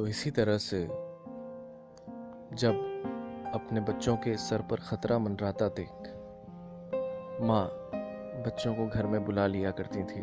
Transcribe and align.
इसी 0.00 0.30
तरह 0.30 0.58
से 0.58 0.88
जब 2.56 2.74
अपने 3.54 3.80
बच्चों 3.80 4.16
के 4.16 4.36
सर 4.36 4.62
पर 4.62 4.76
खतरा 4.76 5.18
मंडराता 5.18 5.68
देख 5.68 5.88
माँ 7.42 7.64
बच्चों 8.46 8.74
को 8.74 8.86
घर 8.86 9.06
में 9.06 9.24
बुला 9.24 9.46
लिया 9.46 9.70
करती 9.70 10.02
थी। 10.02 10.20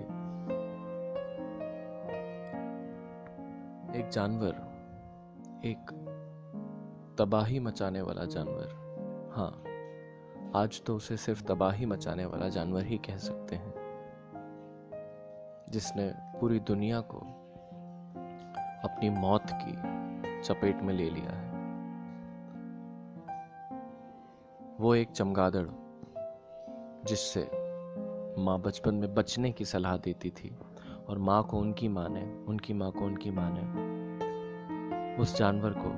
एक 4.00 4.10
जानवर, 4.10 4.54
एक 5.66 5.92
तबाही 7.20 7.60
मचाने 7.60 8.02
वाला 8.02 8.26
जानवर। 8.26 8.68
हाँ 9.36 9.64
आज 10.64 10.82
तो 10.84 10.96
उसे 10.96 11.18
सिर्फ़ 11.18 11.44
तबाही 11.44 11.86
मचाने 11.86 12.26
वाला 12.26 12.50
जानवर 12.50 12.84
ही 12.84 12.98
कह 12.98 13.18
सकते 13.18 13.56
हैं, 13.56 13.74
जिसने 15.70 16.14
पूरी 16.40 16.60
दुनिया 16.60 17.00
को 17.02 17.39
अपनी 19.00 19.10
मौत 19.10 19.52
की 19.52 19.74
चपेट 20.44 20.82
में 20.82 20.94
ले 20.94 21.10
लिया 21.10 21.32
है। 21.32 21.48
वो 24.80 24.96
एक 24.96 25.12
चमगादड़, 25.12 25.68
जिससे 27.08 27.42
माँ 28.40 28.60
बचपन 28.62 28.96
में 28.96 29.14
बचने 29.16 29.52
की 29.52 29.66
सलाह 29.66 29.98
देती 29.98 30.30
थी 30.30 30.52
और 31.10 31.18
माँ 31.18 31.44
को 31.44 31.58
उनकी 31.58 31.88
माँ 31.88 32.08
ने 32.10 32.26
उनकी 32.46 32.74
माँ 32.74 32.92
को 32.92 33.06
उनकी 33.06 33.32
माँ 33.32 33.50
ने 33.54 33.64
उस 35.22 35.38
जानवर 35.38 35.74
को 35.78 35.90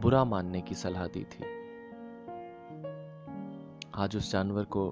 बुरा 0.00 0.24
मानने 0.24 0.60
की 0.60 0.74
सलाह 0.74 1.06
दी 1.06 1.24
थी। 1.24 1.44
आज 3.94 4.16
उस 4.16 4.32
जानवर 4.32 4.64
को 4.64 4.90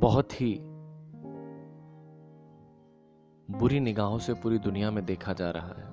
बहुत 0.00 0.40
ही 0.40 0.54
बुरी 3.58 3.80
निगाहों 3.80 4.18
से 4.18 4.34
पूरी 4.34 4.58
दुनिया 4.58 4.90
में 4.90 5.04
देखा 5.04 5.32
जा 5.32 5.50
रहा 5.50 5.68
है। 5.68 5.84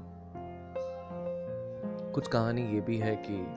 कुछ 2.12 2.28
कहानी 2.28 2.74
ये 2.74 2.82
भी 2.82 2.98
है 2.98 3.16
कि 3.16 3.48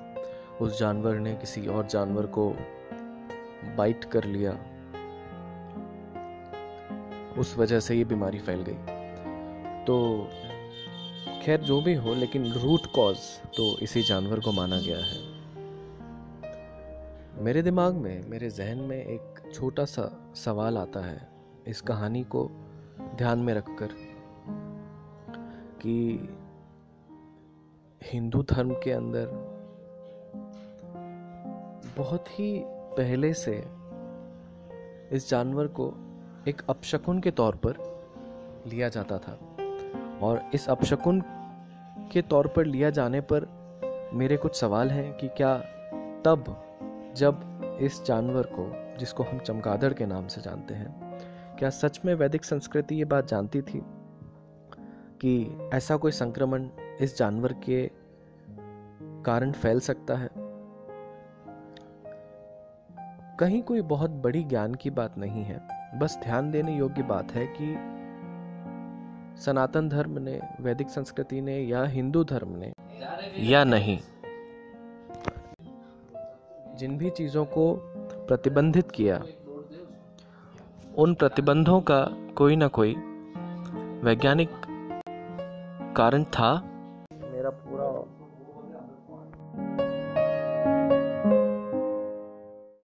उस 0.65 0.81
जानवर 0.81 1.15
ने 1.15 1.35
किसी 1.35 1.67
और 1.67 1.87
जानवर 1.87 2.27
को 2.27 2.51
बाइट 3.77 4.05
कर 4.05 4.25
लिया। 4.25 4.53
उस 7.39 7.59
वजह 7.59 7.81
से 7.81 7.95
ये 7.95 8.05
बीमारी 8.05 8.39
फैल 8.39 8.65
गई। 8.69 8.79
तो 9.85 10.29
खैर, 11.43 11.61
जो 11.61 11.81
भी 11.81 11.95
हो, 11.95 12.15
लेकिन 12.15 12.53
रूट 12.53 12.87
कॉज 12.95 13.17
तो 13.57 13.79
इसी 13.79 14.03
जानवर 14.03 14.41
को 14.41 14.53
माना 14.53 14.81
गया 14.81 14.99
है। 14.99 15.39
मेरे 17.45 17.63
दिमाग 17.63 17.95
में, 17.95 18.29
मेरे 18.29 18.51
जहन 18.51 18.79
में 18.79 19.05
एक 19.05 19.53
छोटा 19.55 19.85
सा 19.85 20.33
सवाल 20.35 20.79
आता 20.79 21.01
है। 21.01 21.29
इस 21.67 21.81
कहानी 21.81 22.25
को 22.25 22.51
ध्यान 23.19 23.39
में 23.39 23.55
रखकर 23.55 23.89
कि 25.83 26.29
हिंदू 28.03 28.43
धर्म 28.43 28.75
के 28.75 28.93
अंदर 28.93 29.27
बहुत 31.99 32.41
ही 32.41 32.63
पहले 32.67 33.35
से 33.35 33.65
इस 35.13 35.31
जानवर 35.31 35.67
को 35.67 35.95
एक 36.49 36.63
अपशकुन 36.69 37.21
के 37.21 37.31
तौर 37.31 37.57
पर 37.57 37.73
लिया 38.67 38.89
जाता 38.89 39.19
था। 39.19 39.39
और 40.23 40.51
इस 40.55 40.69
अपशकुन 40.69 41.21
के 42.13 42.23
तौर 42.23 42.49
पर 42.49 42.65
लिया 42.65 42.91
जाने 42.91 43.21
पर 43.21 43.49
मेरे 44.15 44.37
कुछ 44.37 44.61
सवाल 44.61 44.91
हैं 44.91 45.17
कि 45.17 45.29
क्या 45.29 45.59
तब 46.25 46.65
जब 47.17 47.61
इस 47.81 48.05
जानवर 48.05 48.43
को, 48.43 48.97
जिसको 48.99 49.23
हम 49.23 49.39
चमगादड़ 49.39 49.93
के 49.93 50.07
नाम 50.07 50.27
से 50.27 50.41
जानते 50.41 50.75
हैं 50.75 51.08
क्या 51.59 51.71
सच 51.71 52.01
में 52.05 52.15
वैदिक 52.15 52.45
संस्कृति 52.45 52.95
ये 52.95 53.05
बात 53.05 53.29
जानती 53.29 53.63
थी 53.63 53.83
कि 55.21 55.59
ऐसा 55.75 55.97
कोई 55.97 56.13
संक्रमण 56.13 56.69
इस 57.01 57.19
जानवर 57.19 57.53
के 57.53 57.91
कारण 59.25 59.53
फैल 59.53 59.81
सकता 59.81 60.17
है? 60.17 60.31
कहीं 63.41 63.63
कोई 63.63 63.81
बहुत 63.81 64.11
बड़ी 64.11 64.43
ज्ञान 64.43 64.75
की 64.75 64.91
बात 64.91 65.19
नहीं 65.19 65.43
है। 65.45 65.69
बस 65.99 66.19
ध्यान 66.23 66.51
देने 66.51 66.77
योग्य 66.77 67.03
बात 67.03 67.33
है 67.33 67.47
कि 67.59 67.75
सनातन 69.41 69.89
धर्म 69.89 70.19
ने, 70.19 70.41
वैदिक 70.61 70.91
संस्कृति 70.91 71.41
ने 71.41 71.59
या 71.59 71.85
हिंदू 71.85 72.25
धर्म 72.25 72.57
ने 72.57 72.73
या 73.39 73.65
नहीं, 73.65 73.99
जिन 76.77 76.99
भी 76.99 77.11
चीज़ों 77.11 77.45
को 77.45 77.75
प्रतिबंधित 78.29 78.91
किया 78.91 79.23
उन 80.99 81.15
प्रतिबंधों 81.15 81.81
का 81.81 82.07
कोई 82.37 82.57
ना 82.57 82.67
कोई 82.69 82.95
वैज्ञानिक 84.05 84.51
कारण 85.97 86.25
था। 86.25 86.51